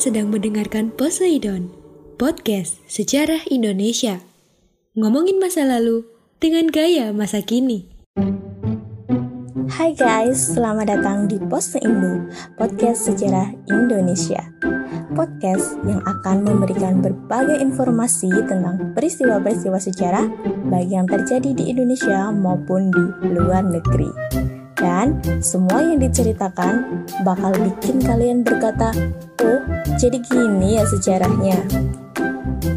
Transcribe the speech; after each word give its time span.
Sedang 0.00 0.32
mendengarkan 0.32 0.96
Poseidon, 0.96 1.76
podcast 2.16 2.80
sejarah 2.88 3.44
Indonesia. 3.52 4.24
Ngomongin 4.96 5.36
masa 5.36 5.68
lalu 5.68 6.08
dengan 6.40 6.72
gaya 6.72 7.12
masa 7.12 7.44
kini. 7.44 7.84
Hai 9.68 9.92
guys, 9.92 10.56
selamat 10.56 10.88
datang 10.88 11.28
di 11.28 11.36
Pose 11.36 11.76
Indo, 11.84 12.32
podcast 12.56 13.12
sejarah 13.12 13.52
Indonesia. 13.68 14.40
Podcast 15.12 15.76
yang 15.84 16.00
akan 16.08 16.48
memberikan 16.48 17.04
berbagai 17.04 17.60
informasi 17.60 18.32
tentang 18.48 18.96
peristiwa-peristiwa 18.96 19.76
sejarah 19.76 20.24
baik 20.72 20.88
yang 20.88 21.04
terjadi 21.04 21.52
di 21.52 21.76
Indonesia 21.76 22.32
maupun 22.32 22.88
di 22.88 23.04
luar 23.36 23.68
negeri. 23.68 24.08
Dan 24.80 25.20
semua 25.44 25.84
yang 25.84 26.00
diceritakan 26.00 27.04
bakal 27.20 27.52
bikin 27.60 28.00
kalian 28.00 28.40
berkata, 28.40 28.90
"Oh, 29.44 29.60
jadi 30.00 30.16
gini 30.24 30.80
ya 30.80 30.84
sejarahnya." 30.88 31.60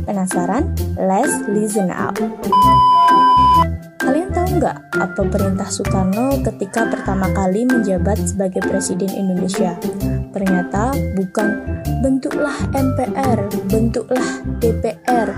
Penasaran? 0.03 0.75
Let's 0.99 1.47
listen 1.47 1.88
up. 1.88 2.20
Kalian 4.03 4.35
tahu 4.35 4.59
nggak 4.59 4.77
apa 4.99 5.21
perintah 5.31 5.70
Soekarno 5.71 6.44
ketika 6.44 6.91
pertama 6.91 7.31
kali 7.31 7.63
menjabat 7.63 8.20
sebagai 8.20 8.59
Presiden 8.67 9.08
Indonesia? 9.16 9.80
Ternyata 10.34 10.98
bukan 11.14 11.50
bentuklah 12.02 12.58
MPR, 12.73 13.38
bentuklah 13.70 14.42
DPR, 14.58 15.30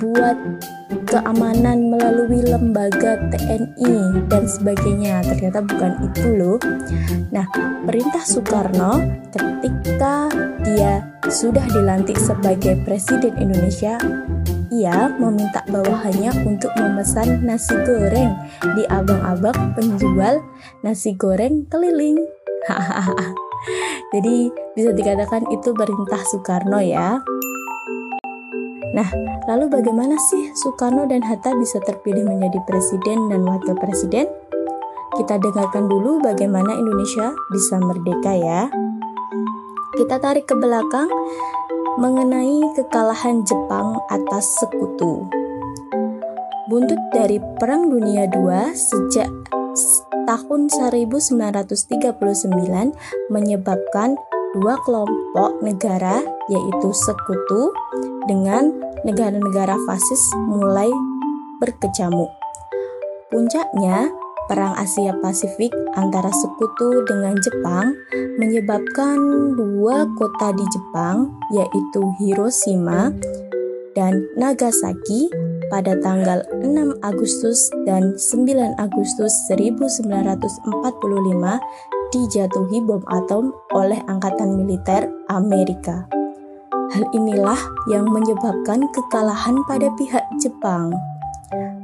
buat 0.00 0.36
keamanan 1.08 1.92
melalui 1.92 2.40
lembaga 2.40 3.20
TNI 3.28 4.24
dan 4.32 4.48
sebagainya. 4.48 5.20
Ternyata 5.20 5.60
bukan 5.60 5.92
itu 6.08 6.22
loh. 6.32 6.58
Nah, 7.28 7.44
perintah 7.84 8.24
Soekarno 8.24 9.04
ketika 9.28 10.32
dia 10.64 11.04
sudah 11.28 11.64
dilantik 11.68 12.16
sebagai 12.16 12.80
Presiden 12.88 13.36
Indonesia, 13.36 14.00
ia 14.72 15.12
meminta 15.16 15.60
bawahannya 15.68 16.32
untuk 16.48 16.72
memesan 16.76 17.44
nasi 17.44 17.76
goreng 17.84 18.32
di 18.76 18.84
abang-abang 18.88 19.76
penjual 19.76 20.40
nasi 20.80 21.12
goreng 21.16 21.68
keliling. 21.68 22.20
Jadi 24.14 24.48
bisa 24.72 24.90
dikatakan 24.94 25.48
itu 25.52 25.74
perintah 25.76 26.22
Soekarno 26.32 26.80
ya. 26.80 27.20
Nah, 28.96 29.08
lalu 29.44 29.68
bagaimana 29.68 30.16
sih 30.16 30.50
Soekarno 30.56 31.04
dan 31.04 31.20
Hatta 31.20 31.52
bisa 31.54 31.76
terpilih 31.84 32.24
menjadi 32.24 32.58
presiden 32.64 33.28
dan 33.28 33.44
wakil 33.44 33.76
presiden? 33.76 34.26
Kita 35.18 35.36
dengarkan 35.36 35.90
dulu 35.90 36.22
bagaimana 36.24 36.72
Indonesia 36.78 37.34
bisa 37.52 37.76
merdeka 37.80 38.32
ya. 38.38 38.70
Kita 39.98 40.16
tarik 40.22 40.46
ke 40.46 40.54
belakang 40.54 41.10
mengenai 41.98 42.62
kekalahan 42.78 43.42
Jepang 43.42 43.98
atas 44.06 44.54
sekutu. 44.62 45.26
Buntut 46.70 47.00
dari 47.10 47.42
Perang 47.58 47.90
Dunia 47.90 48.30
II 48.30 48.70
sejak 48.76 49.26
tahun 50.28 50.68
1939 50.68 51.68
menyebabkan 53.32 54.16
dua 54.56 54.74
kelompok 54.84 55.60
negara 55.60 56.24
yaitu 56.48 56.88
sekutu 56.92 57.72
dengan 58.28 58.72
negara-negara 59.04 59.76
fasis 59.84 60.22
mulai 60.48 60.88
berkecamuk. 61.60 62.32
Puncaknya, 63.28 64.08
Perang 64.48 64.72
Asia 64.80 65.12
Pasifik 65.20 65.76
antara 65.92 66.32
sekutu 66.32 67.04
dengan 67.04 67.36
Jepang 67.36 67.92
menyebabkan 68.40 69.20
dua 69.52 70.08
kota 70.16 70.56
di 70.56 70.64
Jepang 70.72 71.36
yaitu 71.52 72.00
Hiroshima 72.16 73.12
dan 73.92 74.24
Nagasaki 74.40 75.28
pada 75.68 75.96
tanggal 76.00 76.44
6 76.60 77.00
Agustus 77.04 77.68
dan 77.84 78.16
9 78.16 78.76
Agustus 78.80 79.32
1945 79.52 80.68
dijatuhi 82.08 82.78
bom 82.84 83.04
atom 83.08 83.52
oleh 83.76 84.00
Angkatan 84.08 84.56
Militer 84.64 85.12
Amerika. 85.28 86.08
Hal 86.88 87.04
inilah 87.12 87.60
yang 87.92 88.08
menyebabkan 88.08 88.88
kekalahan 88.96 89.60
pada 89.68 89.92
pihak 90.00 90.24
Jepang. 90.40 90.96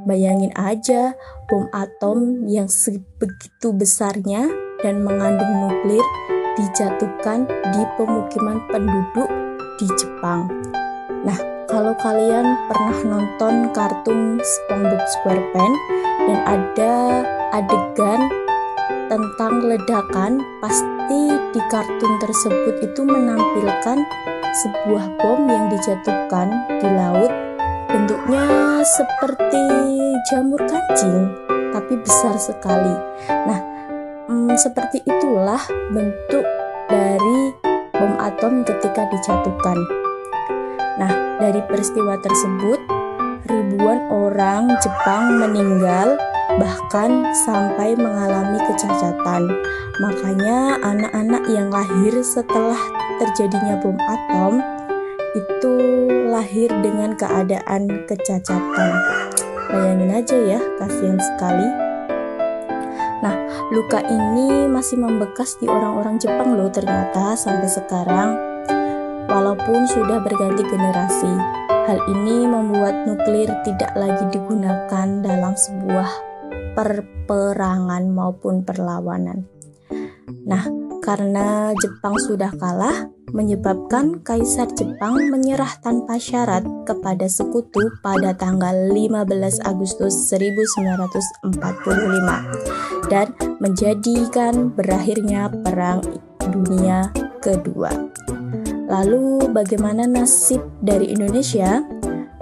Bayangin 0.05 0.53
aja 0.57 1.13
bom 1.45 1.69
atom 1.73 2.45
yang 2.49 2.65
sebegitu 2.65 3.69
besarnya 3.73 4.49
dan 4.81 5.05
mengandung 5.05 5.65
nuklir 5.65 6.01
dijatuhkan 6.57 7.45
di 7.45 7.81
pemukiman 7.97 8.61
penduduk 8.69 9.29
di 9.77 9.87
Jepang. 9.97 10.49
Nah, 11.25 11.54
kalau 11.65 11.97
kalian 11.97 12.57
pernah 12.69 12.97
nonton 13.05 13.73
kartun 13.73 14.37
SpongeBob 14.41 15.03
SquarePants 15.09 15.81
dan 16.25 16.39
ada 16.45 16.93
adegan 17.53 18.21
tentang 19.09 19.53
ledakan, 19.65 20.41
pasti 20.61 21.21
di 21.53 21.61
kartun 21.69 22.13
tersebut 22.21 22.75
itu 22.81 23.01
menampilkan 23.05 23.97
sebuah 24.65 25.05
bom 25.21 25.45
yang 25.45 25.69
dijatuhkan 25.69 26.49
di 26.81 26.89
laut. 26.89 27.31
Bentuknya 27.89 28.81
seperti 28.81 29.63
jamur 30.29 30.59
kancing, 30.65 31.31
tapi 31.73 31.93
besar 32.01 32.35
sekali. 32.37 32.95
Nah, 33.29 33.59
hmm, 34.29 34.53
seperti 34.57 35.05
itulah 35.05 35.61
bentuk 35.93 36.45
dari 36.89 37.53
bom 37.93 38.13
atom 38.19 38.65
ketika 38.65 39.05
dijatuhkan. 39.09 40.04
Nah, 40.95 41.39
dari 41.43 41.59
peristiwa 41.67 42.15
tersebut, 42.19 42.79
ribuan 43.51 44.07
orang 44.07 44.71
Jepang 44.79 45.43
meninggal 45.43 46.15
bahkan 46.55 47.27
sampai 47.45 47.97
mengalami 47.99 48.59
kecacatan. 48.63 49.51
Makanya 49.99 50.79
anak-anak 50.83 51.43
yang 51.51 51.67
lahir 51.67 52.13
setelah 52.23 52.79
terjadinya 53.19 53.79
bom 53.79 53.97
atom 53.99 54.63
itu 55.35 55.75
lahir 56.31 56.71
dengan 56.79 57.15
keadaan 57.19 58.07
kecacatan. 58.07 58.91
Bayangin 59.67 60.11
aja 60.15 60.37
ya, 60.55 60.59
kasihan 60.79 61.19
sekali. 61.19 61.67
Nah, 63.19 63.35
luka 63.73 63.99
ini 64.05 64.69
masih 64.69 65.01
membekas 65.01 65.57
di 65.59 65.65
orang-orang 65.65 66.21
Jepang 66.21 66.55
loh 66.55 66.69
ternyata 66.71 67.33
sampai 67.35 67.67
sekarang. 67.67 68.37
Walaupun 69.35 69.83
sudah 69.83 70.23
berganti 70.23 70.63
generasi, 70.63 71.27
hal 71.67 71.99
ini 72.07 72.47
membuat 72.47 73.03
nuklir 73.03 73.51
tidak 73.67 73.91
lagi 73.91 74.23
digunakan 74.31 75.07
dalam 75.19 75.51
sebuah 75.51 76.07
perperangan 76.71 78.15
maupun 78.15 78.63
perlawanan. 78.63 79.43
Nah, 80.47 80.63
karena 81.03 81.75
Jepang 81.83 82.15
sudah 82.15 82.47
kalah, 82.55 83.11
menyebabkan 83.35 84.23
Kaisar 84.23 84.71
Jepang 84.71 85.27
menyerah 85.27 85.83
tanpa 85.83 86.15
syarat 86.15 86.63
kepada 86.87 87.27
sekutu 87.27 87.91
pada 87.99 88.31
tanggal 88.39 88.87
15 88.87 89.59
Agustus 89.67 90.31
1945 90.31 93.11
dan 93.11 93.35
menjadikan 93.59 94.71
berakhirnya 94.71 95.51
Perang 95.51 95.99
Dunia 96.39 97.11
Kedua. 97.43 97.91
Lalu 98.85 99.49
bagaimana 99.49 100.05
nasib 100.05 100.61
dari 100.81 101.09
Indonesia? 101.09 101.81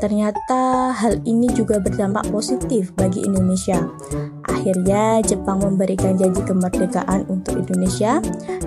Ternyata 0.04 0.92
hal 0.92 1.24
ini 1.24 1.48
juga 1.56 1.80
berdampak 1.80 2.28
positif 2.28 2.92
bagi 3.00 3.24
Indonesia. 3.24 3.88
Akhirnya 4.44 5.24
Jepang 5.24 5.64
memberikan 5.64 6.20
janji 6.20 6.44
kemerdekaan 6.44 7.24
untuk 7.32 7.64
Indonesia 7.64 8.20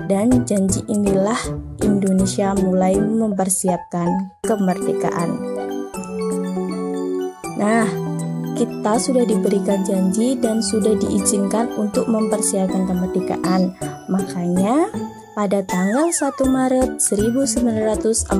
dan 0.09 0.33
janji 0.49 0.81
inilah 0.89 1.37
Indonesia 1.85 2.57
mulai 2.57 2.97
mempersiapkan 2.97 4.09
kemerdekaan. 4.49 5.31
Nah, 7.61 7.85
kita 8.57 8.97
sudah 8.97 9.25
diberikan 9.29 9.85
janji 9.85 10.41
dan 10.41 10.65
sudah 10.65 10.97
diizinkan 10.97 11.69
untuk 11.77 12.09
mempersiapkan 12.09 12.89
kemerdekaan. 12.89 13.77
Makanya 14.09 14.89
pada 15.37 15.61
tanggal 15.69 16.09
1 16.09 16.33
Maret 16.49 16.97
1945 16.97 18.33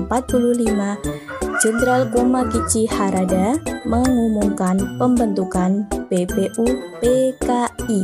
Jenderal 1.61 2.09
Komakichi 2.09 2.89
Harada 2.89 3.61
mengumumkan 3.85 4.97
pembentukan 4.97 5.85
BPU 6.09 6.65
PKI 7.05 8.01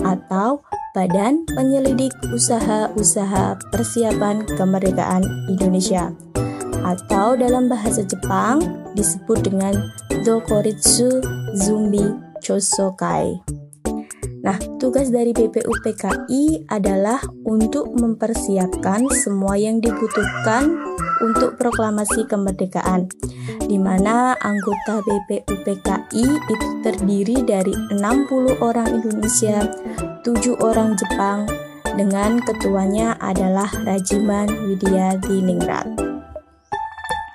atau 0.00 0.64
Badan 0.96 1.44
Penyelidik 1.52 2.16
Usaha-Usaha 2.32 3.60
Persiapan 3.68 4.48
Kemerdekaan 4.56 5.22
Indonesia 5.52 6.08
atau 6.80 7.36
dalam 7.36 7.68
bahasa 7.68 8.00
Jepang 8.08 8.64
disebut 8.96 9.44
dengan 9.44 9.76
Dokoritsu 10.24 11.20
Zumbi 11.60 12.08
Chosokai. 12.40 13.59
Nah, 14.40 14.56
tugas 14.80 15.12
dari 15.12 15.36
BPUPKI 15.36 16.72
adalah 16.72 17.20
untuk 17.44 17.92
mempersiapkan 17.92 19.04
semua 19.12 19.60
yang 19.60 19.84
dibutuhkan 19.84 20.80
untuk 21.20 21.60
proklamasi 21.60 22.24
kemerdekaan, 22.24 23.12
di 23.68 23.76
mana 23.76 24.32
anggota 24.40 25.04
BPUPKI 25.04 26.24
itu 26.24 26.66
terdiri 26.80 27.44
dari 27.44 27.76
60 27.92 28.64
orang 28.64 28.88
Indonesia, 28.88 29.60
7 30.24 30.56
orang 30.64 30.96
Jepang, 30.96 31.44
dengan 32.00 32.40
ketuanya 32.40 33.20
adalah 33.20 33.68
Rajiman 33.84 34.48
Widya 34.64 35.20
Diningrat. 35.20 35.84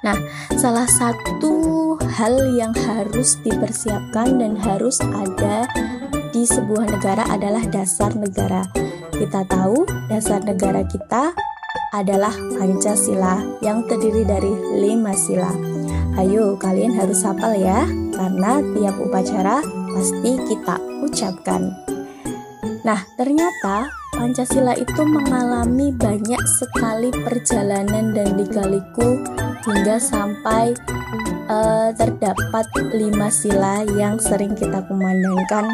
Nah, 0.01 0.17
salah 0.57 0.85
satu 0.85 1.97
hal 2.17 2.37
yang 2.53 2.73
harus 2.73 3.41
dipersiapkan 3.41 4.37
dan 4.37 4.53
harus 4.53 5.01
ada 5.01 5.65
di 6.35 6.43
sebuah 6.43 6.91
negara 6.91 7.23
adalah 7.31 7.63
dasar 7.71 8.11
negara. 8.11 8.67
Kita 9.15 9.47
tahu 9.47 9.87
dasar 10.11 10.43
negara 10.43 10.83
kita 10.83 11.31
adalah 11.95 12.35
Pancasila 12.59 13.39
yang 13.63 13.87
terdiri 13.87 14.27
dari 14.27 14.51
lima 14.83 15.15
sila. 15.15 15.47
Ayo 16.19 16.59
kalian 16.59 16.91
harus 16.99 17.23
hafal 17.23 17.55
ya, 17.55 17.87
karena 18.11 18.59
tiap 18.75 18.99
upacara 18.99 19.63
pasti 19.95 20.35
kita 20.51 20.75
ucapkan. 21.07 21.71
Nah, 22.83 22.99
ternyata 23.15 23.87
Pancasila 24.11 24.75
itu 24.75 25.07
mengalami 25.07 25.95
banyak 25.95 26.43
sekali 26.59 27.15
perjalanan 27.15 28.11
dan 28.11 28.35
dikaliku 28.35 29.23
hingga 29.63 30.03
sampai 30.03 30.75
uh, 31.47 31.95
terdapat 31.95 32.67
lima 32.91 33.31
sila 33.31 33.87
yang 33.95 34.19
sering 34.19 34.51
kita 34.51 34.83
kumandangkan 34.83 35.71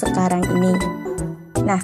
sekarang 0.00 0.40
ini. 0.48 0.72
Nah, 1.60 1.80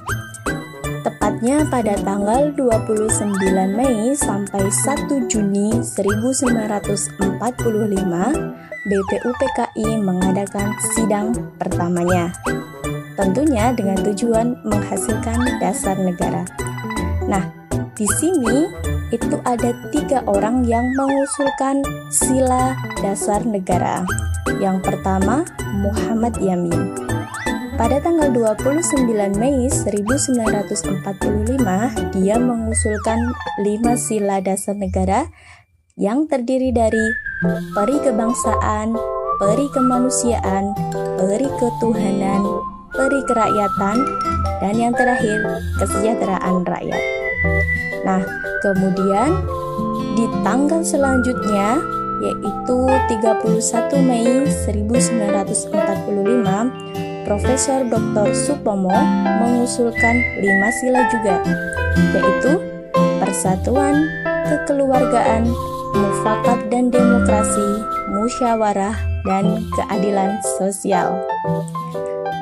tepatnya 1.04 1.68
pada 1.68 1.92
tanggal 2.00 2.48
29 2.56 3.76
Mei 3.76 4.16
sampai 4.16 4.64
1 4.72 5.28
Juni 5.28 5.84
1945, 5.84 7.20
BPUPKI 8.88 9.88
mengadakan 10.00 10.72
sidang 10.96 11.36
pertamanya. 11.60 12.32
Tentunya 13.16 13.72
dengan 13.76 14.00
tujuan 14.00 14.56
menghasilkan 14.64 15.60
dasar 15.60 15.96
negara. 16.00 16.44
Nah, 17.28 17.44
di 17.96 18.04
sini 18.20 18.68
itu 19.14 19.40
ada 19.48 19.72
tiga 19.94 20.20
orang 20.28 20.66
yang 20.68 20.84
mengusulkan 20.98 21.80
sila 22.12 22.76
dasar 23.00 23.40
negara. 23.46 24.04
Yang 24.60 24.84
pertama, 24.84 25.48
Muhammad 25.80 26.36
Yamin. 26.42 27.05
Pada 27.76 28.00
tanggal 28.00 28.32
29 28.32 29.04
Mei 29.36 29.68
1945, 29.68 31.04
dia 32.16 32.40
mengusulkan 32.40 33.36
lima 33.60 34.00
sila 34.00 34.40
dasar 34.40 34.80
negara 34.80 35.28
yang 36.00 36.24
terdiri 36.24 36.72
dari 36.72 37.04
peri 37.76 38.00
kebangsaan, 38.00 38.96
peri 39.36 39.68
kemanusiaan, 39.76 40.72
peri 41.20 41.52
ketuhanan, 41.60 42.48
peri 42.96 43.20
kerakyatan, 43.28 44.08
dan 44.64 44.74
yang 44.80 44.96
terakhir 44.96 45.44
kesejahteraan 45.76 46.64
rakyat. 46.64 47.02
Nah, 48.08 48.24
kemudian 48.64 49.36
di 50.16 50.24
tanggal 50.40 50.80
selanjutnya 50.80 51.76
yaitu 52.24 52.78
31 53.12 54.00
Mei 54.00 54.48
1945 54.48 57.05
Profesor 57.26 57.82
Dr. 57.90 58.30
Supomo 58.38 58.94
mengusulkan 59.42 60.14
lima 60.38 60.70
sila 60.78 61.10
juga, 61.10 61.42
yaitu 62.14 62.62
persatuan, 63.18 64.06
kekeluargaan, 64.46 65.50
mufakat 65.90 66.70
dan 66.70 66.94
demokrasi, 66.94 67.82
musyawarah, 68.14 68.94
dan 69.26 69.58
keadilan 69.74 70.38
sosial. 70.54 71.18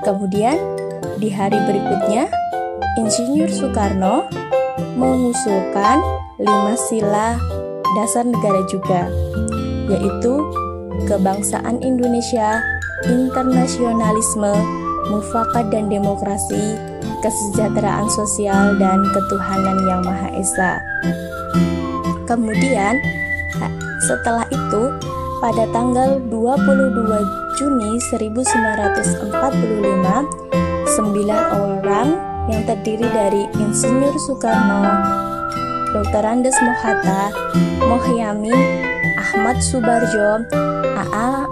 Kemudian, 0.04 0.60
di 1.16 1.32
hari 1.32 1.56
berikutnya, 1.64 2.28
Insinyur 3.00 3.48
Soekarno 3.48 4.28
mengusulkan 5.00 6.04
lima 6.36 6.76
sila 6.76 7.40
dasar 7.96 8.28
negara 8.28 8.60
juga, 8.68 9.08
yaitu 9.88 10.44
kebangsaan 11.08 11.80
Indonesia 11.80 12.60
internasionalisme, 13.08 14.52
mufakat 15.08 15.68
dan 15.68 15.92
demokrasi, 15.92 16.80
kesejahteraan 17.20 18.08
sosial, 18.12 18.76
dan 18.80 19.04
ketuhanan 19.12 19.78
yang 19.88 20.00
Maha 20.04 20.28
Esa. 20.36 20.80
Kemudian, 22.24 22.96
setelah 24.04 24.48
itu, 24.48 24.82
pada 25.44 25.68
tanggal 25.72 26.20
22 26.32 27.60
Juni 27.60 28.00
1945, 28.00 30.24
sembilan 30.88 31.42
orang 31.52 32.08
yang 32.48 32.64
terdiri 32.68 33.08
dari 33.12 33.48
Insinyur 33.56 34.16
Soekarno, 34.20 34.84
Dr. 35.92 36.24
Andes 36.26 36.56
Mohata, 36.60 37.30
Mohyamin, 37.84 38.56
Ahmad 39.20 39.62
Subarjo, 39.62 40.42
AA 40.94 41.43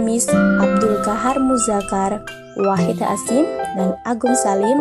Maramis, 0.00 0.24
Abdul 0.32 0.96
Kahar 1.04 1.36
Muzakar, 1.36 2.24
Wahid 2.56 3.04
Asim, 3.04 3.44
dan 3.76 3.92
Agung 4.08 4.32
Salim 4.32 4.80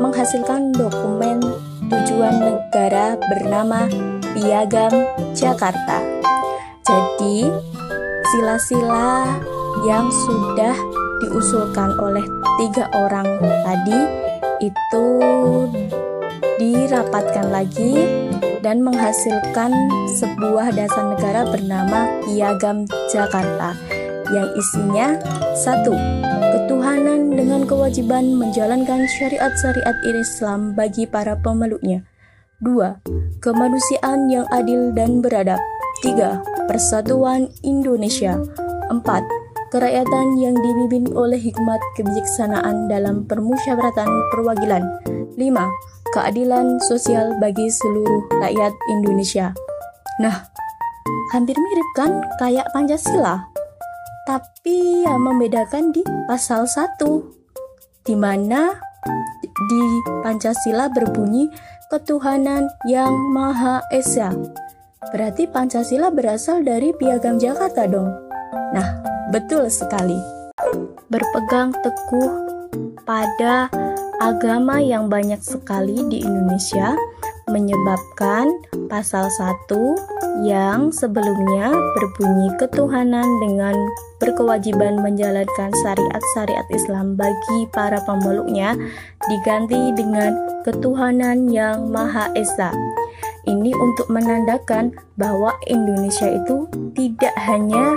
menghasilkan 0.00 0.72
dokumen 0.72 1.44
tujuan 1.92 2.32
negara 2.40 3.20
bernama 3.28 3.84
Piagam 4.32 5.04
Jakarta. 5.36 6.00
Jadi, 6.80 7.44
sila-sila 8.24 9.36
yang 9.84 10.08
sudah 10.08 10.72
diusulkan 11.20 12.00
oleh 12.00 12.24
tiga 12.56 12.88
orang 12.96 13.28
tadi 13.68 14.00
itu 14.64 15.08
dirapatkan 16.56 17.52
lagi 17.52 17.92
dan 18.64 18.80
menghasilkan 18.80 19.76
sebuah 20.16 20.72
dasar 20.72 21.12
negara 21.12 21.52
bernama 21.52 22.08
Piagam 22.24 22.88
Jakarta 23.12 23.93
yang 24.32 24.48
isinya 24.56 25.18
satu 25.58 25.92
ketuhanan 26.54 27.34
dengan 27.34 27.66
kewajiban 27.66 28.38
menjalankan 28.38 29.04
syariat-syariat 29.18 29.96
Islam 30.06 30.72
bagi 30.72 31.04
para 31.04 31.36
pemeluknya. 31.36 32.06
Dua, 32.62 32.96
kemanusiaan 33.44 34.30
yang 34.32 34.46
adil 34.48 34.94
dan 34.96 35.20
beradab. 35.20 35.60
Tiga, 36.00 36.40
persatuan 36.70 37.52
Indonesia. 37.66 38.40
Empat, 38.88 39.26
kerakyatan 39.74 40.38
yang 40.38 40.54
dibimbing 40.56 41.12
oleh 41.12 41.36
hikmat 41.36 41.82
kebijaksanaan 41.98 42.86
dalam 42.86 43.26
permusyawaratan 43.26 44.08
perwakilan. 44.32 44.86
Lima, 45.34 45.66
keadilan 46.14 46.78
sosial 46.86 47.34
bagi 47.42 47.66
seluruh 47.66 48.30
rakyat 48.38 48.72
Indonesia. 48.94 49.50
Nah, 50.22 50.46
hampir 51.34 51.58
mirip 51.58 51.88
kan 51.98 52.22
kayak 52.38 52.70
Pancasila? 52.70 53.53
Tapi 54.24 55.04
yang 55.04 55.20
membedakan 55.20 55.92
di 55.92 56.00
pasal 56.24 56.64
1 56.64 56.96
di 58.08 58.16
mana 58.16 58.72
di 59.68 59.84
Pancasila 60.24 60.88
berbunyi 60.88 61.52
ketuhanan 61.92 62.72
yang 62.88 63.12
Maha 63.36 63.84
Esa. 63.92 64.32
Berarti 65.12 65.44
Pancasila 65.44 66.08
berasal 66.08 66.64
dari 66.64 66.96
Piagam 66.96 67.36
Jakarta 67.36 67.84
dong. 67.84 68.08
Nah, 68.72 69.04
betul 69.28 69.68
sekali. 69.68 70.16
Berpegang 71.12 71.76
teguh 71.84 72.32
pada 73.04 73.68
agama 74.24 74.80
yang 74.80 75.12
banyak 75.12 75.44
sekali 75.44 76.00
di 76.08 76.24
Indonesia 76.24 76.96
menyebabkan 77.52 78.48
pasal 78.88 79.28
1 79.28 80.13
yang 80.42 80.90
sebelumnya 80.90 81.70
berbunyi 81.94 82.50
ketuhanan 82.58 83.26
dengan 83.38 83.78
berkewajiban 84.18 84.98
menjalankan 84.98 85.70
syariat-syariat 85.70 86.66
Islam 86.74 87.14
bagi 87.14 87.70
para 87.70 88.02
pemeluknya 88.02 88.74
diganti 89.30 89.94
dengan 89.94 90.34
ketuhanan 90.66 91.46
yang 91.46 91.86
Maha 91.94 92.34
Esa. 92.34 92.74
Ini 93.46 93.70
untuk 93.78 94.10
menandakan 94.10 94.96
bahwa 95.14 95.54
Indonesia 95.70 96.26
itu 96.26 96.66
tidak 96.98 97.36
hanya 97.44 97.94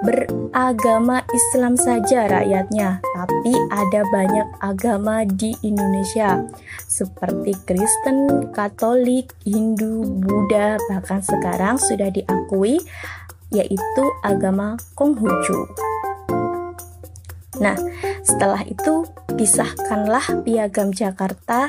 beragama 0.00 1.20
Islam 1.28 1.76
saja 1.76 2.24
rakyatnya, 2.24 3.04
tapi 3.04 3.52
ada 3.68 4.00
banyak 4.08 4.48
agama 4.64 5.28
di 5.28 5.52
Indonesia 5.60 6.40
seperti 6.88 7.52
Kristen, 7.68 8.48
Katolik, 8.56 9.36
Hindu, 9.44 10.08
Buddha, 10.24 10.80
bahkan 10.88 11.20
sekarang 11.20 11.76
sudah 11.76 12.08
diakui 12.08 12.80
yaitu 13.52 14.04
agama 14.24 14.80
Konghucu. 14.96 15.68
Nah, 17.60 17.76
setelah 18.24 18.64
itu 18.64 19.04
disahkanlah 19.36 20.44
Piagam 20.46 20.96
Jakarta 20.96 21.68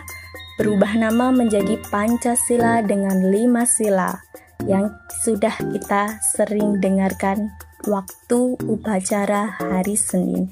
berubah 0.55 0.95
nama 0.95 1.33
menjadi 1.35 1.75
Pancasila 1.91 2.79
dengan 2.85 3.27
lima 3.27 3.67
sila 3.67 4.23
yang 4.69 4.93
sudah 5.25 5.57
kita 5.73 6.21
sering 6.21 6.77
dengarkan 6.77 7.49
waktu 7.87 8.57
upacara 8.65 9.57
hari 9.57 9.97
Senin. 9.97 10.51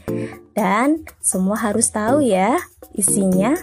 Dan 0.54 1.06
semua 1.22 1.60
harus 1.60 1.92
tahu 1.92 2.26
ya, 2.26 2.58
isinya 2.96 3.54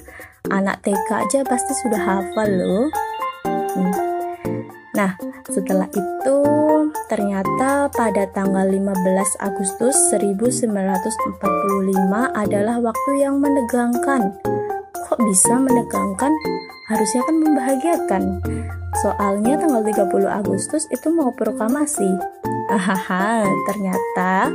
anak 0.50 0.86
TK 0.86 1.08
aja 1.10 1.40
pasti 1.42 1.72
sudah 1.82 2.00
hafal 2.00 2.50
loh. 2.50 2.86
Hmm. 3.46 3.94
Nah, 4.96 5.12
setelah 5.52 5.84
itu 5.92 6.38
ternyata 7.12 7.92
pada 7.92 8.24
tanggal 8.32 8.64
15 8.64 8.96
Agustus 9.44 9.92
1945 10.08 11.44
adalah 12.32 12.80
waktu 12.80 13.10
yang 13.20 13.36
menegangkan. 13.36 14.32
Kok 15.06 15.20
bisa 15.20 15.60
menegangkan? 15.60 16.32
Harusnya 16.88 17.20
kan 17.28 17.36
membahagiakan. 17.44 18.22
Soalnya 19.04 19.60
tanggal 19.60 19.84
30 19.84 20.32
Agustus 20.32 20.88
itu 20.88 21.12
mau 21.12 21.28
proklamasi. 21.36 22.08
Hahaha, 22.66 23.46
ternyata 23.70 24.50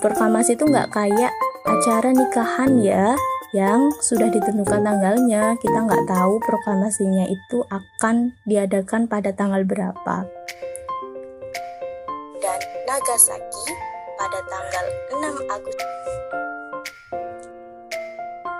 proklamasi 0.00 0.56
itu 0.56 0.64
nggak 0.64 0.88
kayak 0.88 1.32
acara 1.68 2.16
nikahan 2.16 2.80
ya 2.80 3.12
yang 3.52 3.92
sudah 4.00 4.32
ditentukan 4.32 4.80
tanggalnya. 4.80 5.56
Kita 5.60 5.84
nggak 5.84 6.08
tahu 6.08 6.40
proklamasinya 6.40 7.28
itu 7.28 7.60
akan 7.68 8.32
diadakan 8.48 9.04
pada 9.04 9.36
tanggal 9.36 9.60
berapa. 9.68 10.24
Dan 12.40 12.60
Nagasaki 12.88 13.72
pada 14.16 14.40
tanggal 14.48 14.84
6 15.12 15.52
Agustus 15.52 16.47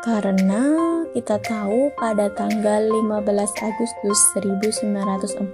karena 0.09 0.65
kita 1.13 1.37
tahu 1.37 1.93
pada 2.01 2.33
tanggal 2.33 2.81
15 2.81 3.29
Agustus 3.61 4.19
1945 4.41 5.53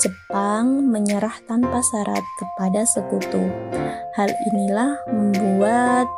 Jepang 0.00 0.64
menyerah 0.88 1.36
tanpa 1.44 1.84
syarat 1.84 2.24
kepada 2.40 2.88
sekutu. 2.88 3.44
Hal 4.16 4.32
inilah 4.48 4.96
membuat 5.12 6.08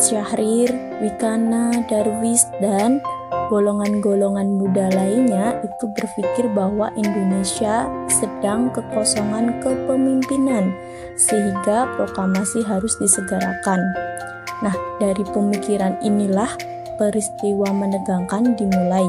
Syahrir, 0.00 0.72
Wikana, 1.04 1.84
Darwis, 1.92 2.48
dan 2.64 3.04
golongan-golongan 3.46 4.58
muda 4.58 4.90
lainnya 4.90 5.62
itu 5.62 5.84
berpikir 5.94 6.50
bahwa 6.50 6.90
Indonesia 6.98 7.86
sedang 8.10 8.70
kekosongan 8.74 9.62
kepemimpinan 9.62 10.74
sehingga 11.14 11.86
proklamasi 11.94 12.66
harus 12.66 12.98
disegerakan. 12.98 13.80
Nah, 14.64 14.74
dari 14.98 15.22
pemikiran 15.22 16.00
inilah 16.02 16.50
peristiwa 16.96 17.70
menegangkan 17.70 18.56
dimulai. 18.56 19.06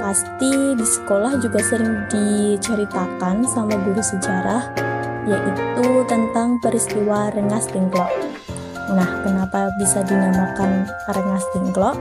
Pasti 0.00 0.74
di 0.74 0.84
sekolah 0.84 1.38
juga 1.38 1.62
sering 1.62 2.10
diceritakan 2.10 3.46
sama 3.46 3.78
guru 3.84 4.02
sejarah 4.02 4.68
yaitu 5.24 5.86
tentang 6.04 6.60
peristiwa 6.60 7.32
Rengas 7.32 7.70
Dengklok. 7.72 8.12
Nah, 8.92 9.08
kenapa 9.24 9.72
bisa 9.80 10.04
dinamakan 10.04 10.84
Rengas 11.08 11.44
Dengklok? 11.56 11.96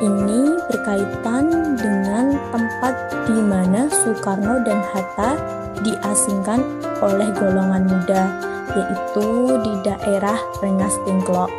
Ini 0.00 0.56
berkaitan 0.64 1.76
dengan 1.76 2.32
tempat 2.48 2.94
di 3.28 3.36
mana 3.36 3.84
Soekarno 3.92 4.64
dan 4.64 4.80
Hatta 4.80 5.36
diasingkan 5.84 6.64
oleh 7.04 7.28
golongan 7.36 7.84
muda, 7.84 8.32
yaitu 8.72 9.60
di 9.60 9.72
daerah 9.84 10.40
Rengas 10.64 10.96
Dengklok. 11.04 11.52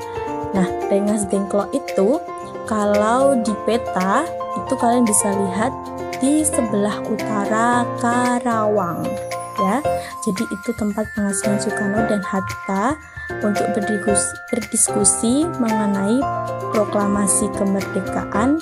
Nah, 0.57 0.65
Rengas 0.89 1.29
Dengklok 1.29 1.69
itu 1.69 2.17
kalau 2.65 3.37
di 3.37 3.53
peta 3.69 4.25
itu 4.57 4.73
kalian 4.73 5.05
bisa 5.05 5.29
lihat 5.37 5.71
di 6.17 6.41
sebelah 6.41 6.97
utara 7.05 7.85
Karawang 8.01 9.30
ya. 9.59 9.83
Jadi 10.23 10.43
itu 10.47 10.69
tempat 10.77 11.05
pengasingan 11.17 11.59
Soekarno 11.59 12.07
dan 12.07 12.21
Hatta 12.23 12.95
untuk 13.41 13.67
berdiskusi, 14.51 15.47
mengenai 15.59 16.19
proklamasi 16.71 17.47
kemerdekaan 17.55 18.59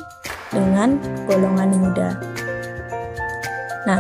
dengan 0.49 0.97
golongan 1.29 1.69
muda. 1.77 2.09
Nah, 3.85 3.99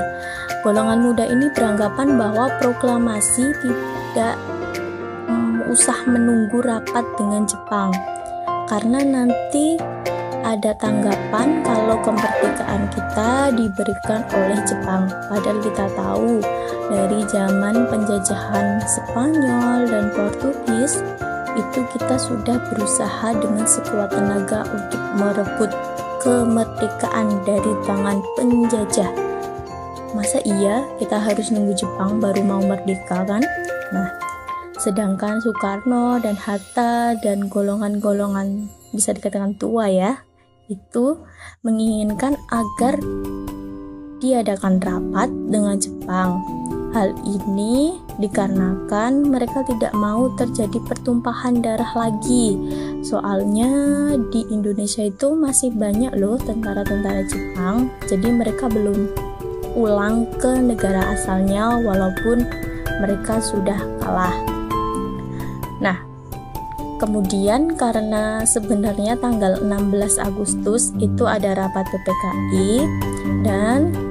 golongan 0.61 0.99
muda 1.01 1.25
ini 1.25 1.49
beranggapan 1.53 2.17
bahwa 2.17 2.49
proklamasi 2.61 3.53
tidak 3.61 4.35
um, 5.29 5.65
usah 5.69 5.97
menunggu 6.05 6.61
rapat 6.61 7.05
dengan 7.17 7.45
Jepang 7.45 7.93
karena 8.69 9.01
nanti 9.01 9.81
ada 10.45 10.71
tanggapan 10.79 11.61
kalau 11.67 11.99
kemerdekaan 11.99 12.87
kita 12.93 13.51
diberikan 13.53 14.21
oleh 14.31 14.59
Jepang. 14.63 15.09
Padahal 15.27 15.59
kita 15.59 15.85
tahu 15.97 16.39
dari 16.89 17.21
zaman 17.29 17.85
penjajahan 17.87 18.81
Spanyol 18.89 19.85
dan 19.85 20.09
Portugis 20.17 21.05
itu 21.53 21.79
kita 21.95 22.17
sudah 22.17 22.57
berusaha 22.69 23.29
dengan 23.37 23.65
sekuat 23.65 24.09
tenaga 24.09 24.65
untuk 24.73 25.01
merebut 25.17 25.71
kemerdekaan 26.19 27.45
dari 27.45 27.73
tangan 27.85 28.19
penjajah. 28.35 29.11
Masa 30.17 30.41
iya 30.41 30.83
kita 30.97 31.21
harus 31.21 31.53
nunggu 31.53 31.77
Jepang 31.77 32.17
baru 32.17 32.41
mau 32.41 32.61
merdeka 32.65 33.21
kan? 33.21 33.45
Nah, 33.93 34.09
sedangkan 34.81 35.37
Soekarno 35.45 36.17
dan 36.17 36.33
Hatta 36.33 37.13
dan 37.21 37.45
golongan-golongan 37.47 38.65
bisa 38.89 39.13
dikatakan 39.13 39.53
tua 39.61 39.85
ya, 39.89 40.25
itu 40.65 41.21
menginginkan 41.61 42.33
agar 42.49 42.97
diadakan 44.19 44.81
rapat 44.81 45.29
dengan 45.47 45.77
Jepang 45.77 46.41
Hal 46.89 47.13
ini 47.21 48.01
dikarenakan 48.17 49.29
mereka 49.29 49.61
tidak 49.69 49.93
mau 49.93 50.33
terjadi 50.33 50.81
pertumpahan 50.89 51.61
darah 51.61 51.93
lagi. 51.93 52.57
Soalnya 53.05 53.69
di 54.33 54.41
Indonesia 54.49 55.05
itu 55.05 55.37
masih 55.37 55.69
banyak 55.77 56.17
loh 56.17 56.41
tentara-tentara 56.41 57.29
Jepang, 57.29 57.93
jadi 58.09 58.33
mereka 58.33 58.65
belum 58.65 59.05
pulang 59.77 60.25
ke 60.41 60.49
negara 60.57 61.13
asalnya 61.13 61.77
walaupun 61.77 62.41
mereka 63.05 63.37
sudah 63.37 63.77
kalah. 64.01 64.33
Nah, 65.77 66.01
kemudian 66.97 67.77
karena 67.77 68.41
sebenarnya 68.49 69.13
tanggal 69.21 69.61
16 69.61 70.17
Agustus 70.17 70.89
itu 70.97 71.29
ada 71.29 71.53
rapat 71.53 71.85
PPKI 71.85 72.71
dan 73.45 74.08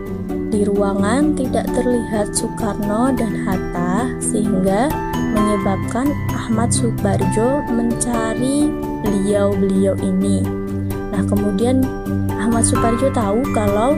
di 0.49 0.65
ruangan 0.65 1.37
tidak 1.37 1.69
terlihat 1.77 2.33
Soekarno 2.33 3.13
dan 3.13 3.37
Hatta 3.45 4.09
sehingga 4.21 4.89
menyebabkan 5.37 6.09
Ahmad 6.33 6.73
Subarjo 6.73 7.65
mencari 7.69 8.73
beliau-beliau 9.05 9.93
ini. 10.01 10.41
Nah, 11.13 11.23
kemudian 11.29 11.85
Ahmad 12.41 12.65
Subarjo 12.65 13.13
tahu 13.13 13.45
kalau 13.53 13.97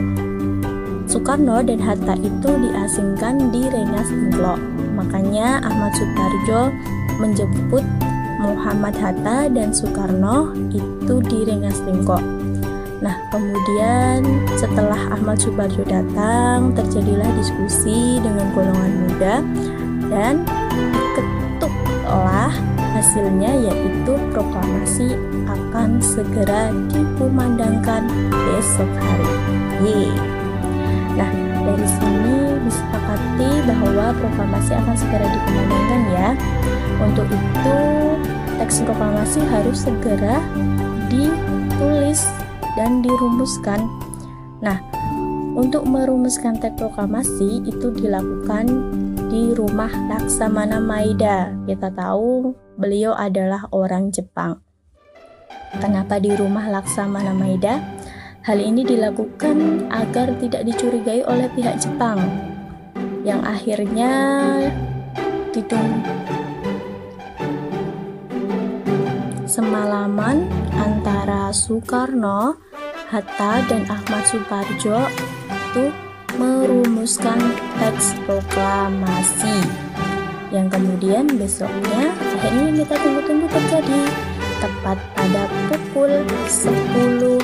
Soekarno 1.07 1.63
dan 1.63 1.79
Hatta 1.79 2.15
itu 2.19 2.49
diasingkan 2.59 3.51
di 3.51 3.67
Rengas 3.71 4.11
Dengklok. 4.11 4.59
Makanya 4.95 5.63
Ahmad 5.63 5.95
Subarjo 5.95 6.71
menjemput 7.19 7.83
Muhammad 8.43 8.95
Hatta 8.99 9.47
dan 9.47 9.71
Soekarno 9.71 10.51
itu 10.71 11.15
di 11.31 11.47
Rengas 11.47 11.79
Dengklok. 11.87 12.40
Nah, 13.01 13.17
kemudian 13.33 14.21
setelah 14.61 15.09
Ahmad 15.09 15.41
Subarjo 15.41 15.81
datang, 15.81 16.69
terjadilah 16.77 17.33
diskusi 17.33 18.21
dengan 18.21 18.53
golongan 18.53 18.93
muda 19.09 19.35
dan 20.05 20.45
diketuklah 21.17 22.53
hasilnya 22.93 23.57
yaitu 23.57 24.13
proklamasi 24.29 25.17
akan 25.49 25.97
segera 25.97 26.69
dikumandangkan 26.93 28.05
besok 28.29 28.91
hari. 29.01 29.33
Yeay. 29.81 30.13
Nah, 31.17 31.31
dari 31.65 31.87
sini 31.89 32.61
disepakati 32.69 33.65
bahwa 33.65 34.13
proklamasi 34.13 34.77
akan 34.77 34.93
segera 34.93 35.25
dikumandangkan 35.25 36.01
ya. 36.13 36.29
Untuk 37.01 37.25
itu, 37.33 37.79
teks 38.61 38.85
proklamasi 38.85 39.41
harus 39.49 39.89
segera 39.89 40.37
ditulis 41.09 42.29
dan 42.75 43.03
dirumuskan. 43.03 43.87
Nah, 44.61 44.79
untuk 45.57 45.83
merumuskan 45.83 46.55
teks 46.59 46.79
proklamasi 46.79 47.67
itu 47.67 47.91
dilakukan 47.91 48.65
di 49.27 49.51
rumah 49.51 49.91
Laksamana 50.07 50.79
Maida. 50.79 51.51
Kita 51.67 51.91
tahu 51.91 52.55
beliau 52.79 53.11
adalah 53.15 53.67
orang 53.71 54.11
Jepang. 54.11 54.63
Kenapa 55.79 56.19
di 56.19 56.31
rumah 56.35 56.67
Laksamana 56.67 57.31
Maida? 57.31 57.79
Hal 58.41 58.57
ini 58.57 58.83
dilakukan 58.83 59.87
agar 59.93 60.33
tidak 60.41 60.65
dicurigai 60.65 61.21
oleh 61.23 61.47
pihak 61.53 61.77
Jepang 61.77 62.19
yang 63.21 63.45
akhirnya 63.45 64.11
didung 65.53 66.01
semalaman 69.45 70.60
antara 70.81 71.53
Soekarno, 71.53 72.57
Hatta, 73.13 73.61
dan 73.69 73.85
Ahmad 73.85 74.25
Suparjo 74.25 74.97
itu 75.45 75.85
merumuskan 76.41 77.37
teks 77.77 78.17
proklamasi. 78.25 79.61
Yang 80.49 80.67
kemudian 80.75 81.25
besoknya 81.37 82.11
akhirnya 82.17 82.63
yang 82.67 82.77
kita 82.83 82.95
tunggu-tunggu 82.97 83.47
terjadi 83.47 84.01
tepat 84.59 84.97
pada 85.15 85.43
pukul 85.69 86.11
10 86.49 87.39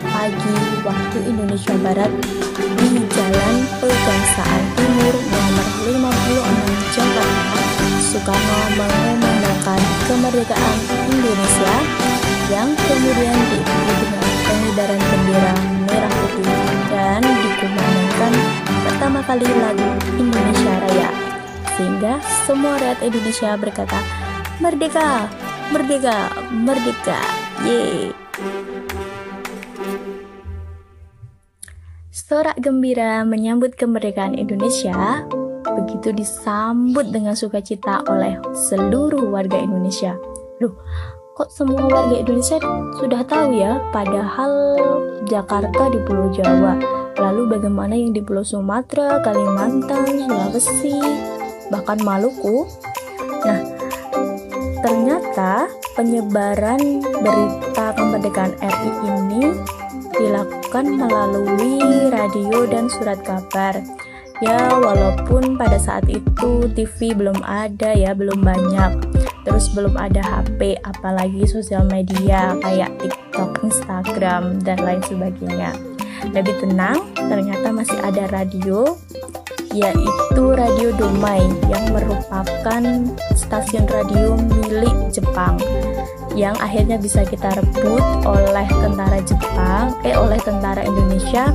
pagi 0.00 0.56
waktu 0.86 1.18
Indonesia 1.28 1.74
Barat 1.84 2.12
di 2.56 2.88
Jalan 3.12 3.54
Pegangsaan 3.82 4.62
Timur 4.78 5.14
nomor 5.20 5.68
56 5.84 6.96
Jakarta 6.96 7.60
Soekarno 8.00 8.58
mengumandangkan 8.78 9.80
kemerdekaan 10.08 10.78
Indonesia 11.12 11.74
yang 12.46 12.70
kemudian 12.78 13.38
diikuti 13.50 13.92
dengan 13.98 14.22
pengibaran 14.46 15.00
bendera 15.02 15.54
merah 15.90 16.12
putih 16.14 16.58
dan 16.94 17.22
dikumandangkan 17.22 18.32
pertama 18.86 19.20
kali 19.26 19.48
lagu 19.50 19.88
Indonesia 20.14 20.72
Raya 20.86 21.10
sehingga 21.74 22.12
semua 22.46 22.78
rakyat 22.78 23.02
Indonesia 23.02 23.50
berkata 23.58 23.98
merdeka, 24.62 25.26
merdeka, 25.74 26.30
merdeka, 26.54 27.20
yeay. 27.66 28.14
Sorak 32.14 32.58
gembira 32.58 33.22
menyambut 33.26 33.74
kemerdekaan 33.74 34.38
Indonesia 34.38 35.26
begitu 35.66 36.14
disambut 36.14 37.10
dengan 37.10 37.34
sukacita 37.34 38.02
oleh 38.06 38.38
seluruh 38.54 39.30
warga 39.30 39.58
Indonesia. 39.60 40.16
Loh, 40.58 40.74
kok 41.36 41.52
semua 41.52 41.84
warga 41.84 42.16
Indonesia 42.16 42.56
sudah 42.96 43.20
tahu 43.28 43.60
ya, 43.60 43.76
padahal 43.92 44.80
Jakarta 45.28 45.92
di 45.92 46.00
Pulau 46.08 46.32
Jawa. 46.32 46.80
Lalu 47.20 47.60
bagaimana 47.60 47.92
yang 47.92 48.16
di 48.16 48.24
Pulau 48.24 48.40
Sumatera, 48.40 49.20
Kalimantan, 49.20 50.08
Sulawesi, 50.16 50.96
bahkan 51.68 52.00
Maluku? 52.00 52.64
Nah, 53.44 53.60
ternyata 54.80 55.68
penyebaran 55.92 57.04
berita 57.04 57.92
kemerdekaan 58.00 58.56
RI 58.56 58.90
ini 59.04 59.52
dilakukan 60.16 60.88
melalui 60.88 62.08
radio 62.16 62.64
dan 62.64 62.88
surat 62.88 63.20
kabar. 63.20 63.76
Ya, 64.40 64.72
walaupun 64.72 65.60
pada 65.60 65.76
saat 65.76 66.08
itu 66.08 66.64
TV 66.72 67.12
belum 67.12 67.44
ada 67.44 67.92
ya, 67.92 68.16
belum 68.16 68.40
banyak. 68.40 69.05
Terus 69.46 69.70
belum 69.70 69.94
ada 69.94 70.20
HP, 70.20 70.82
apalagi 70.82 71.46
sosial 71.46 71.86
media 71.86 72.58
kayak 72.58 72.90
TikTok, 72.98 73.62
Instagram, 73.62 74.58
dan 74.66 74.82
lain 74.82 75.00
sebagainya. 75.06 75.70
Lebih 76.34 76.66
tenang, 76.66 77.14
ternyata 77.14 77.70
masih 77.70 77.94
ada 78.02 78.26
radio, 78.34 78.98
yaitu 79.70 80.42
Radio 80.50 80.90
Domai 80.98 81.46
yang 81.70 81.94
merupakan 81.94 82.82
stasiun 83.38 83.86
radio 83.86 84.34
milik 84.34 85.14
Jepang 85.14 85.62
yang 86.36 86.52
akhirnya 86.60 87.00
bisa 87.00 87.24
kita 87.24 87.48
rebut 87.56 88.04
oleh 88.28 88.68
tentara 88.68 89.18
Jepang, 89.24 89.96
eh 90.04 90.12
oleh 90.12 90.36
tentara 90.44 90.84
Indonesia 90.84 91.48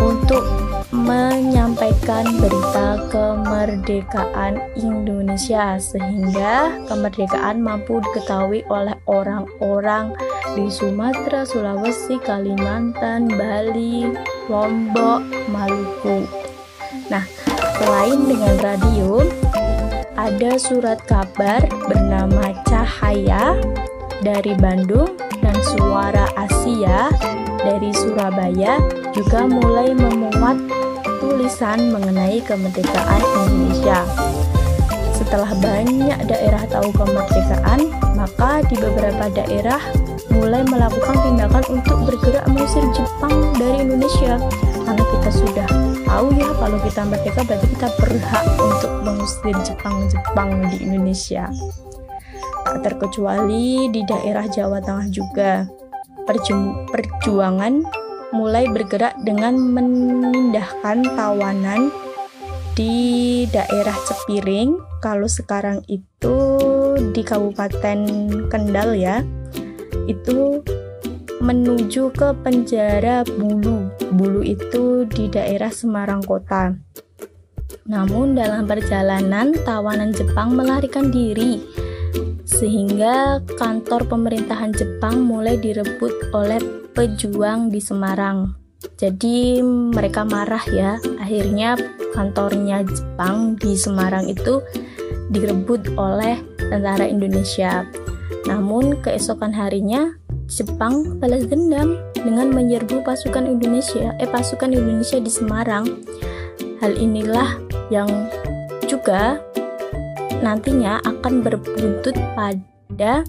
untuk 0.00 0.63
menyampaikan 1.04 2.24
berita 2.40 2.96
kemerdekaan 3.12 4.56
Indonesia 4.72 5.76
sehingga 5.76 6.80
kemerdekaan 6.88 7.60
mampu 7.60 8.00
diketahui 8.00 8.64
oleh 8.72 8.96
orang-orang 9.04 10.16
di 10.56 10.72
Sumatera, 10.72 11.44
Sulawesi, 11.44 12.16
Kalimantan, 12.24 13.28
Bali, 13.28 14.08
Lombok, 14.48 15.20
Maluku. 15.52 16.24
Nah, 17.12 17.28
selain 17.76 18.24
dengan 18.24 18.54
radio, 18.64 19.20
ada 20.16 20.56
surat 20.56 21.04
kabar 21.04 21.60
bernama 21.84 22.56
Cahaya 22.64 23.60
dari 24.24 24.56
Bandung 24.56 25.20
dan 25.44 25.56
Suara 25.60 26.32
Asia 26.32 27.12
dari 27.60 27.92
Surabaya 27.92 28.80
juga 29.12 29.44
mulai 29.48 29.92
memuat 29.92 30.83
tulisan 31.24 31.88
mengenai 31.88 32.44
kemerdekaan 32.44 33.22
Indonesia. 33.48 34.04
Setelah 35.14 35.50
banyak 35.56 36.18
daerah 36.28 36.62
tahu 36.68 36.92
kemerdekaan, 36.92 37.80
maka 38.12 38.60
di 38.68 38.76
beberapa 38.76 39.32
daerah 39.32 39.80
mulai 40.30 40.60
melakukan 40.68 41.16
tindakan 41.24 41.64
untuk 41.80 41.98
bergerak 42.04 42.44
mengusir 42.50 42.84
Jepang 42.92 43.54
dari 43.56 43.88
Indonesia. 43.88 44.36
Karena 44.84 45.04
kita 45.16 45.30
sudah 45.32 45.68
tahu 46.04 46.26
ya 46.36 46.50
kalau 46.60 46.78
kita 46.84 47.02
merdeka 47.08 47.40
berarti 47.46 47.66
kita 47.72 47.88
berhak 47.96 48.44
untuk 48.60 48.92
mengusir 49.00 49.56
Jepang-Jepang 49.64 50.50
di 50.68 50.76
Indonesia. 50.84 51.48
Tak 52.64 52.78
terkecuali 52.84 53.88
di 53.88 54.04
daerah 54.04 54.44
Jawa 54.44 54.84
Tengah 54.84 55.08
juga. 55.08 55.64
Perju 56.24 56.88
perjuangan 56.88 58.03
mulai 58.34 58.66
bergerak 58.66 59.14
dengan 59.22 59.54
memindahkan 59.54 61.06
tawanan 61.14 61.94
di 62.74 63.46
daerah 63.54 63.94
Cepiring 64.02 64.82
kalau 64.98 65.30
sekarang 65.30 65.78
itu 65.86 66.36
di 67.14 67.22
Kabupaten 67.22 67.98
Kendal 68.50 68.98
ya 68.98 69.22
itu 70.10 70.58
menuju 71.38 72.10
ke 72.10 72.34
penjara 72.42 73.22
Bulu. 73.22 73.94
Bulu 74.10 74.42
itu 74.42 75.06
di 75.06 75.30
daerah 75.30 75.70
Semarang 75.70 76.26
Kota. 76.26 76.74
Namun 77.86 78.34
dalam 78.34 78.64
perjalanan 78.66 79.54
tawanan 79.62 80.10
Jepang 80.10 80.56
melarikan 80.56 81.12
diri 81.12 81.60
sehingga 82.54 83.42
kantor 83.58 84.06
pemerintahan 84.06 84.70
Jepang 84.70 85.26
mulai 85.26 85.58
direbut 85.58 86.30
oleh 86.30 86.62
pejuang 86.94 87.74
di 87.74 87.82
Semarang. 87.82 88.54
Jadi 88.94 89.58
mereka 89.64 90.22
marah 90.22 90.62
ya. 90.70 91.00
Akhirnya 91.18 91.74
kantornya 92.14 92.86
Jepang 92.86 93.58
di 93.58 93.74
Semarang 93.74 94.30
itu 94.30 94.62
direbut 95.34 95.98
oleh 95.98 96.38
tentara 96.58 97.08
Indonesia. 97.08 97.88
Namun 98.46 99.00
keesokan 99.02 99.50
harinya 99.50 100.14
Jepang 100.44 101.18
balas 101.18 101.48
dendam 101.48 101.96
dengan 102.12 102.52
menyerbu 102.52 103.00
pasukan 103.02 103.48
Indonesia, 103.48 104.12
eh 104.20 104.28
pasukan 104.28 104.76
Indonesia 104.76 105.16
di 105.16 105.32
Semarang. 105.32 106.04
Hal 106.84 107.00
inilah 107.00 107.56
yang 107.88 108.08
juga 108.84 109.40
nantinya 110.44 111.00
akan 111.08 111.40
berbuntut 111.40 112.12
pada 112.36 113.24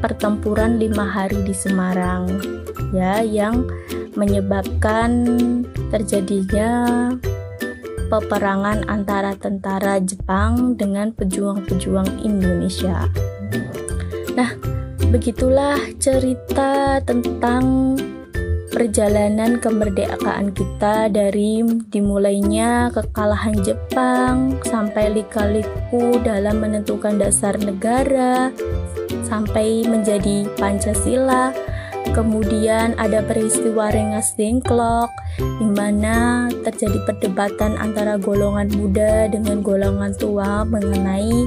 pertempuran 0.00 0.80
lima 0.80 1.04
hari 1.04 1.44
di 1.44 1.52
Semarang, 1.52 2.40
ya, 2.96 3.20
yang 3.20 3.68
menyebabkan 4.16 5.28
terjadinya 5.92 7.12
peperangan 8.08 8.88
antara 8.88 9.36
tentara 9.36 10.00
Jepang 10.00 10.72
dengan 10.80 11.12
pejuang-pejuang 11.12 12.24
Indonesia. 12.24 13.12
Nah, 14.32 14.56
begitulah 15.12 15.76
cerita 16.00 16.98
tentang 17.04 17.94
perjalanan 18.74 19.62
kemerdekaan 19.62 20.50
kita 20.50 21.06
dari 21.06 21.62
dimulainya 21.94 22.90
kekalahan 22.90 23.54
Jepang 23.62 24.58
sampai 24.66 25.14
lika-liku 25.14 26.18
dalam 26.26 26.58
menentukan 26.58 27.14
dasar 27.14 27.54
negara 27.62 28.50
sampai 29.30 29.86
menjadi 29.86 30.50
Pancasila. 30.58 31.54
Kemudian 32.12 32.98
ada 32.98 33.22
peristiwa 33.24 33.88
Rengas 33.94 34.34
Dengklok 34.34 35.08
di 35.38 35.70
mana 35.70 36.50
terjadi 36.66 36.98
perdebatan 37.06 37.78
antara 37.78 38.18
golongan 38.18 38.68
muda 38.74 39.30
dengan 39.30 39.62
golongan 39.62 40.12
tua 40.18 40.66
mengenai 40.68 41.46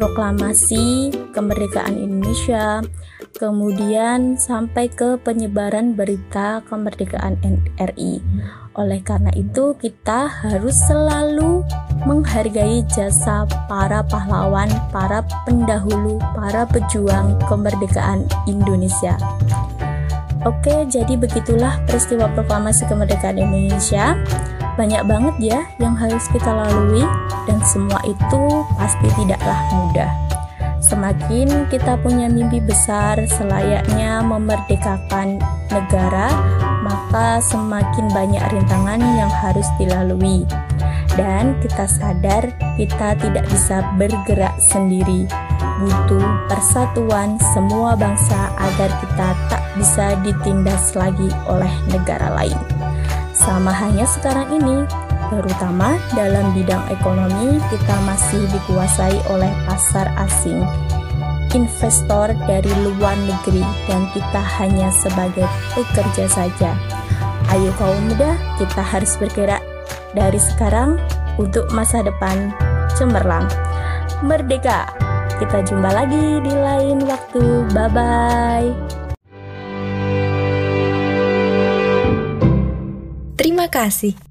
proklamasi 0.00 1.12
kemerdekaan 1.36 2.00
Indonesia, 2.00 2.80
kemudian 3.36 4.34
sampai 4.34 4.90
ke 4.90 5.16
penyebaran 5.20 5.94
berita 5.94 6.64
kemerdekaan 6.66 7.38
NRI. 7.44 8.22
Oleh 8.78 9.02
karena 9.02 9.34
itu, 9.34 9.74
kita 9.76 10.30
harus 10.30 10.78
selalu 10.86 11.66
menghargai 12.06 12.86
jasa 12.86 13.44
para 13.66 14.00
pahlawan, 14.06 14.70
para 14.94 15.26
pendahulu, 15.44 16.22
para 16.32 16.64
pejuang 16.70 17.34
kemerdekaan 17.50 18.24
Indonesia. 18.46 19.18
Oke, 20.48 20.88
jadi 20.88 21.20
begitulah 21.20 21.84
peristiwa 21.84 22.24
proklamasi 22.32 22.88
kemerdekaan 22.88 23.36
Indonesia. 23.36 24.16
Banyak 24.78 25.04
banget 25.04 25.36
ya 25.52 25.60
yang 25.76 25.92
harus 25.92 26.24
kita 26.32 26.48
lalui 26.48 27.04
dan 27.44 27.60
semua 27.68 28.00
itu 28.08 28.64
pasti 28.80 29.08
tidaklah 29.20 29.60
mudah. 29.76 30.29
Semakin 30.80 31.68
kita 31.68 32.00
punya 32.00 32.26
mimpi 32.32 32.56
besar 32.56 33.20
selayaknya 33.28 34.24
memerdekakan 34.24 35.36
negara, 35.68 36.32
maka 36.80 37.36
semakin 37.44 38.08
banyak 38.10 38.40
rintangan 38.48 39.00
yang 39.00 39.28
harus 39.28 39.68
dilalui. 39.76 40.48
Dan 41.20 41.60
kita 41.60 41.84
sadar 41.84 42.48
kita 42.80 43.12
tidak 43.20 43.44
bisa 43.52 43.84
bergerak 44.00 44.56
sendiri. 44.56 45.28
Butuh 45.84 46.48
persatuan 46.48 47.36
semua 47.52 47.92
bangsa 47.92 48.48
agar 48.56 48.88
kita 49.04 49.28
tak 49.52 49.62
bisa 49.76 50.16
ditindas 50.24 50.96
lagi 50.96 51.28
oleh 51.44 51.70
negara 51.92 52.32
lain. 52.40 52.56
Sama 53.36 53.72
hanya 53.72 54.08
sekarang 54.08 54.48
ini, 54.52 54.84
terutama 55.30 55.96
dalam 56.12 56.50
bidang 56.52 56.82
ekonomi, 56.90 57.62
kita 57.70 57.96
masih 58.04 58.42
dikuasai 58.50 59.16
oleh 59.30 59.48
pasar 59.64 60.10
asing, 60.18 60.60
investor 61.54 62.34
dari 62.44 62.72
luar 62.82 63.14
negeri, 63.24 63.62
dan 63.86 64.10
kita 64.10 64.42
hanya 64.58 64.90
sebagai 64.90 65.46
pekerja 65.78 66.26
saja. 66.26 66.74
Ayo 67.54 67.70
kaum 67.78 68.10
muda, 68.10 68.34
kita 68.58 68.82
harus 68.82 69.14
bergerak 69.16 69.62
dari 70.12 70.38
sekarang 70.38 70.98
untuk 71.38 71.70
masa 71.70 72.02
depan 72.02 72.50
cemerlang. 72.98 73.46
Merdeka! 74.20 74.90
Kita 75.40 75.64
jumpa 75.64 75.88
lagi 75.88 76.44
di 76.44 76.52
lain 76.52 77.00
waktu. 77.08 77.64
Bye-bye. 77.72 78.68
Terima 83.40 83.72
kasih. 83.72 84.29